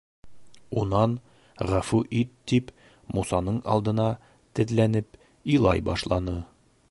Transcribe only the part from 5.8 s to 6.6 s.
башланы.